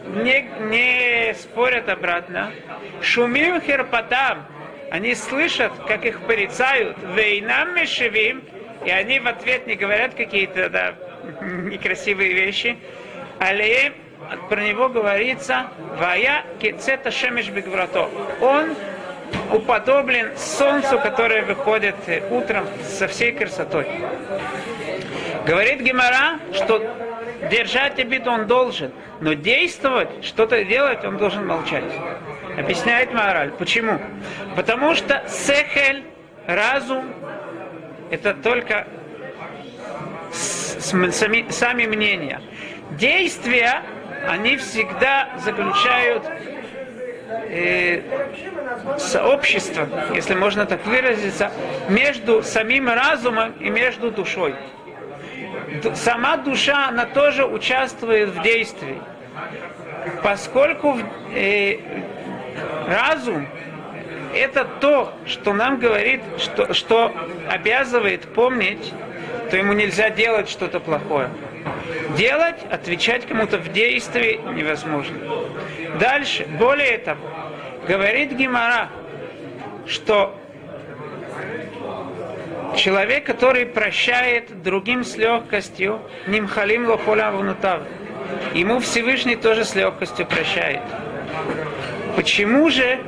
не, 0.07 0.49
не 0.71 1.35
спорят 1.35 1.91
обратно, 1.91 2.53
шумим 3.03 3.61
хирпатам, 3.61 4.47
они 4.93 5.15
слышат, 5.15 5.73
как 5.89 6.05
их 6.05 6.21
порицают, 6.27 6.99
вейнам 7.17 7.75
мешевим, 7.75 8.45
и 8.85 8.91
они 8.91 9.21
в 9.21 9.27
ответ 9.27 9.67
не 9.67 9.75
говорят 9.75 10.13
какие-то 10.13 10.69
да, 10.69 10.95
некрасивые 11.41 12.35
вещи, 12.35 12.77
але 13.41 13.93
про 14.51 14.61
него 14.61 14.91
говорится 14.91 15.69
«Вая 15.99 16.45
кецета 16.61 17.11
шемеш 17.11 17.49
бигврато». 17.49 18.11
Он 18.43 18.75
уподоблен 19.51 20.37
солнцу, 20.37 20.99
которое 20.99 21.43
выходит 21.43 21.97
утром 22.31 22.67
со 22.85 23.09
всей 23.09 23.33
красотой. 23.33 23.87
Говорит 25.47 25.81
Гемора, 25.81 26.39
что 26.53 26.85
держать 27.51 27.99
обиду 27.99 28.31
он 28.31 28.47
должен, 28.47 28.93
но 29.23 29.33
действовать, 29.33 30.23
что-то 30.23 30.63
делать, 30.67 31.03
он 31.03 31.17
должен 31.17 31.47
молчать. 31.47 31.85
Объясняет 32.59 33.13
мораль. 33.13 33.51
Почему? 33.53 33.99
Потому 34.57 34.95
что 34.95 35.23
сехель, 35.29 36.05
разум, 36.47 37.13
это 38.11 38.35
только 38.35 38.87
сами, 40.33 41.51
сами 41.51 41.87
мнения. 41.87 42.41
Действия, 42.93 43.83
они 44.29 44.57
всегда 44.57 45.31
заключают 45.43 46.25
э, 47.49 48.03
сообщество, 48.99 49.89
если 50.15 50.35
можно 50.35 50.67
так 50.67 50.85
выразиться, 50.87 51.51
между 51.89 52.43
самим 52.43 52.89
разумом 52.89 53.53
и 53.53 53.71
между 53.71 54.11
душой. 54.11 54.55
Сама 55.95 56.37
душа, 56.37 56.89
она 56.89 57.07
тоже 57.07 57.47
участвует 57.47 58.31
в 58.31 58.43
действии. 58.43 58.99
Поскольку 60.23 60.99
э, 61.35 61.77
разум 62.87 63.47
это 64.35 64.65
то, 64.65 65.13
что 65.27 65.53
нам 65.53 65.79
говорит, 65.79 66.23
что, 66.39 66.73
что 66.73 67.15
обязывает 67.51 68.23
помнить, 68.35 68.93
то 69.51 69.57
ему 69.57 69.73
нельзя 69.75 70.11
делать 70.11 70.49
что-то 70.49 70.81
плохое. 70.81 71.29
Делать, 72.17 72.57
отвечать 72.71 73.27
кому-то 73.27 73.59
в 73.59 73.73
действии 73.73 74.41
невозможно. 74.55 75.17
Дальше, 76.01 76.47
более 76.59 76.99
того, 76.99 77.21
говорит 77.87 78.33
Гимара, 78.33 78.89
что 79.87 80.39
человек, 82.77 83.25
который 83.25 83.67
прощает 83.67 84.63
другим 84.63 85.05
с 85.05 85.17
легкостью, 85.17 86.01
нимхалим 86.27 86.89
лохолям 86.89 87.37
внутав, 87.37 87.83
ему 88.55 88.79
Всевышний 88.81 89.37
тоже 89.37 89.65
с 89.65 89.75
легкостью 89.75 90.27
прощает. 90.27 90.83
Почему 92.17 92.69
же 92.69 93.01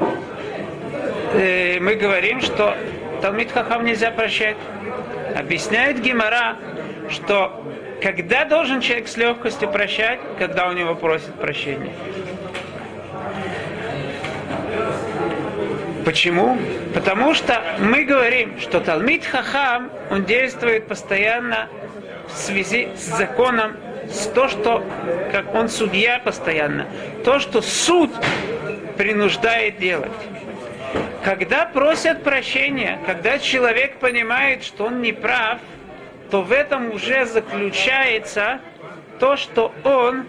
э, 1.34 1.78
мы 1.80 1.94
говорим, 1.94 2.40
что 2.40 2.74
Талмит 3.20 3.52
Хахам 3.52 3.84
нельзя 3.84 4.10
прощать? 4.10 4.56
Объясняет 5.36 6.00
Гимара, 6.00 6.56
что 7.10 7.62
когда 8.02 8.44
должен 8.44 8.80
человек 8.80 9.08
с 9.08 9.16
легкостью 9.16 9.70
прощать, 9.70 10.20
когда 10.38 10.68
у 10.68 10.72
него 10.72 10.94
просит 10.94 11.34
прощения. 11.34 11.92
Почему? 16.04 16.58
Потому 16.94 17.34
что 17.34 17.62
мы 17.78 18.04
говорим, 18.04 18.58
что 18.60 18.80
Талмит 18.80 19.24
Хахам, 19.24 19.90
он 20.10 20.24
действует 20.24 20.86
постоянно 20.86 21.68
в 22.28 22.36
связи 22.36 22.88
с 22.96 23.16
законом, 23.16 23.76
с 24.10 24.26
то, 24.26 24.48
что, 24.48 24.84
как 25.32 25.54
он 25.54 25.68
судья 25.68 26.18
постоянно, 26.18 26.86
то, 27.24 27.38
что 27.38 27.62
суд 27.62 28.10
принуждает 28.96 29.78
делать. 29.78 30.12
Когда 31.22 31.64
просят 31.64 32.22
прощения, 32.22 32.98
когда 33.06 33.38
человек 33.38 33.96
понимает, 33.96 34.62
что 34.62 34.86
он 34.86 35.00
не 35.00 35.12
прав, 35.12 35.58
то 36.30 36.42
в 36.42 36.52
этом 36.52 36.90
уже 36.92 37.24
заключается 37.24 38.60
то, 39.18 39.36
что 39.36 39.72
он 39.84 40.26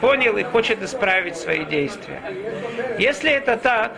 понял 0.00 0.36
и 0.36 0.42
хочет 0.42 0.82
исправить 0.82 1.36
свои 1.36 1.64
действия. 1.64 2.20
Если 2.98 3.30
это 3.30 3.56
так, 3.56 3.92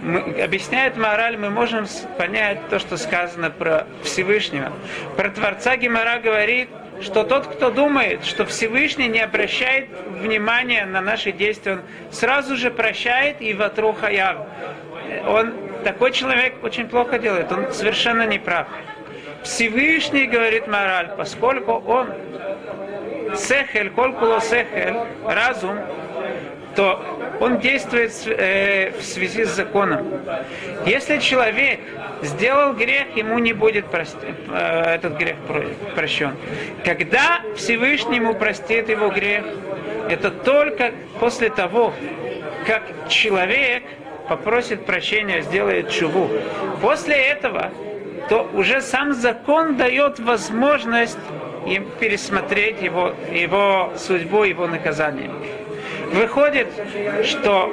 мы, 0.00 0.42
объясняет 0.42 0.96
мораль, 0.96 1.36
мы 1.36 1.50
можем 1.50 1.86
понять 2.16 2.68
то, 2.68 2.78
что 2.78 2.96
сказано 2.96 3.50
про 3.50 3.86
Всевышнего. 4.02 4.72
Про 5.16 5.30
Творца 5.30 5.76
Гимара 5.76 6.20
говорит, 6.20 6.68
что 7.00 7.24
тот, 7.24 7.46
кто 7.46 7.70
думает, 7.70 8.24
что 8.24 8.44
Всевышний 8.44 9.08
не 9.08 9.20
обращает 9.20 9.88
внимания 10.08 10.84
на 10.86 11.00
наши 11.00 11.32
действия, 11.32 11.74
он 11.74 11.82
сразу 12.10 12.56
же 12.56 12.70
прощает 12.70 13.40
и 13.40 13.54
ватру 13.54 13.92
хаяв. 13.92 14.38
Он, 15.26 15.52
такой 15.84 16.12
человек 16.12 16.62
очень 16.62 16.88
плохо 16.88 17.18
делает, 17.18 17.50
он 17.52 17.72
совершенно 17.72 18.26
не 18.26 18.38
прав. 18.38 18.68
Всевышний, 19.42 20.26
говорит 20.26 20.66
мораль, 20.66 21.10
поскольку 21.16 21.72
он 21.72 22.08
сехель, 23.36 23.90
колкуло 23.90 24.40
сехель, 24.40 24.96
разум, 25.26 25.78
то 26.76 27.04
он 27.40 27.58
действует 27.58 28.12
э, 28.26 28.92
в 28.98 29.02
связи 29.02 29.44
с 29.44 29.50
законом. 29.50 30.06
Если 30.86 31.18
человек 31.18 31.80
сделал 32.22 32.74
грех, 32.74 33.16
ему 33.16 33.38
не 33.38 33.52
будет 33.52 33.86
прости, 33.86 34.26
э, 34.52 34.94
этот 34.94 35.16
грех 35.16 35.36
прощен. 35.94 36.34
Когда 36.84 37.40
Всевышнему 37.56 38.34
простит 38.34 38.88
его 38.88 39.08
грех, 39.08 39.44
это 40.08 40.30
только 40.30 40.92
после 41.18 41.50
того, 41.50 41.92
как 42.66 42.82
человек 43.08 43.84
попросит 44.28 44.84
прощения, 44.86 45.42
сделает 45.42 45.90
чуву. 45.90 46.30
После 46.80 47.16
этого 47.16 47.72
то 48.28 48.48
уже 48.54 48.80
сам 48.80 49.12
закон 49.12 49.76
дает 49.76 50.20
возможность 50.20 51.18
им 51.66 51.86
пересмотреть 51.98 52.80
его, 52.80 53.14
его 53.32 53.92
судьбу, 53.96 54.44
его 54.44 54.66
наказание. 54.66 55.30
Выходит, 56.12 56.68
что 57.24 57.72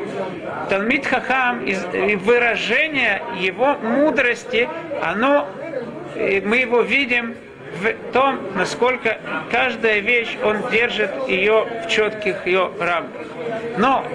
Талмит 0.70 1.06
Хахам 1.08 1.66
и 1.66 2.16
выражение 2.16 3.22
его 3.40 3.76
мудрости, 3.76 4.70
оно, 5.02 5.48
мы 6.16 6.58
его 6.58 6.82
видим 6.82 7.36
в 7.82 8.12
том, 8.12 8.40
насколько 8.56 9.18
каждая 9.52 10.00
вещь, 10.00 10.38
он 10.44 10.70
держит 10.70 11.12
ее 11.28 11.66
в 11.86 11.90
четких 11.90 12.46
ее 12.46 12.72
рамках. 12.80 13.28
Но 13.78 14.06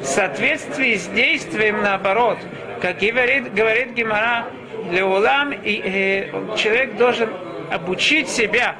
в 0.00 0.04
соответствии 0.04 0.94
с 0.94 1.06
действием 1.08 1.82
наоборот, 1.82 2.38
как 2.80 2.98
говорит, 2.98 3.52
говорит 3.54 3.92
Гимара, 3.94 4.46
Леулам, 4.90 5.52
и, 5.52 5.80
э, 5.84 6.56
человек 6.56 6.96
должен 6.96 7.30
обучить 7.70 8.28
себя 8.28 8.74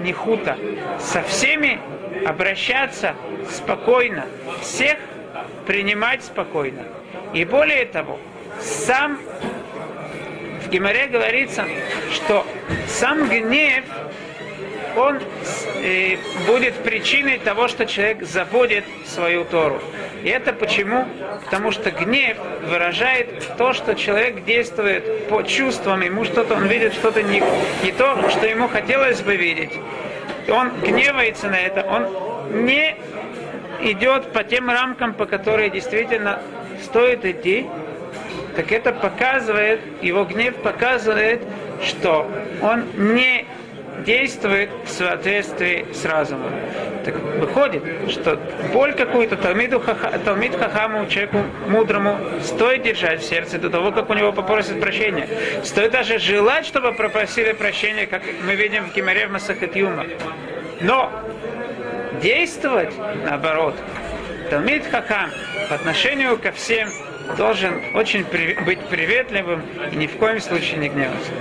нихута, 0.00 0.56
со 0.98 1.22
всеми 1.22 1.78
обращаться 2.26 3.14
спокойно, 3.50 4.26
всех 4.60 4.96
принимать 5.66 6.24
спокойно. 6.24 6.82
И 7.34 7.44
более 7.44 7.84
того, 7.84 8.18
сам 8.60 9.18
в 10.64 10.70
Гимаре 10.70 11.06
говорится, 11.06 11.64
что 12.12 12.46
сам 12.86 13.28
гнев, 13.28 13.84
он 14.96 15.20
э, 15.82 16.16
будет 16.46 16.74
причиной 16.76 17.38
того, 17.38 17.68
что 17.68 17.86
человек 17.86 18.22
забудет 18.24 18.84
свою 19.06 19.44
Тору. 19.44 19.80
И 20.24 20.28
это 20.28 20.52
почему? 20.52 21.06
Потому 21.44 21.70
что 21.70 21.90
гнев 21.90 22.36
выражает 22.62 23.56
то, 23.56 23.72
что 23.72 23.94
человек 23.94 24.44
действует 24.44 25.28
по 25.28 25.42
чувствам, 25.42 26.00
ему 26.00 26.24
что-то, 26.24 26.54
он 26.54 26.66
видит 26.66 26.94
что-то 26.94 27.22
не, 27.22 27.42
не 27.84 27.92
то, 27.92 28.28
что 28.28 28.46
ему 28.46 28.68
хотелось 28.68 29.20
бы 29.20 29.36
видеть. 29.36 29.72
Он 30.48 30.70
гневается 30.80 31.48
на 31.48 31.58
это, 31.58 31.82
он 31.82 32.64
не 32.64 32.96
идет 33.82 34.32
по 34.32 34.44
тем 34.44 34.70
рамкам, 34.70 35.14
по 35.14 35.26
которым 35.26 35.70
действительно 35.70 36.40
стоит 36.82 37.24
идти, 37.24 37.66
так 38.56 38.72
это 38.72 38.92
показывает, 38.92 39.80
его 40.02 40.24
гнев 40.24 40.56
показывает, 40.56 41.42
что 41.84 42.30
он 42.62 42.84
не 43.14 43.46
действует 44.04 44.70
в 44.84 44.90
соответствии 44.90 45.86
с 45.92 46.04
разумом. 46.04 46.52
Так 47.08 47.22
выходит, 47.40 47.82
что 48.10 48.38
боль 48.70 48.92
какую-то 48.92 49.38
Талмиду 49.38 49.80
хаха, 49.80 50.18
Талмид 50.18 50.54
Хахаму, 50.54 51.06
человеку 51.06 51.38
мудрому, 51.66 52.18
стоит 52.42 52.82
держать 52.82 53.22
в 53.22 53.24
сердце 53.24 53.58
до 53.58 53.70
того, 53.70 53.92
как 53.92 54.10
у 54.10 54.12
него 54.12 54.30
попросят 54.30 54.78
прощения. 54.78 55.26
Стоит 55.64 55.92
даже 55.92 56.18
желать, 56.18 56.66
чтобы 56.66 56.92
попросили 56.92 57.52
прощения, 57.52 58.06
как 58.06 58.20
мы 58.44 58.56
видим 58.56 58.90
в 58.90 58.94
Гимаре 58.94 59.26
в 59.26 59.30
Масахатюма. 59.30 60.04
Но 60.82 61.10
действовать 62.20 62.92
наоборот. 63.24 63.74
Талмид 64.50 64.86
Хахам 64.90 65.30
по 65.70 65.76
отношению 65.76 66.36
ко 66.36 66.52
всем 66.52 66.90
должен 67.38 67.72
очень 67.94 68.22
при, 68.24 68.52
быть 68.66 68.80
приветливым 68.80 69.62
и 69.92 69.96
ни 69.96 70.06
в 70.06 70.18
коем 70.18 70.40
случае 70.40 70.76
не 70.76 70.88
гневаться. 70.90 71.32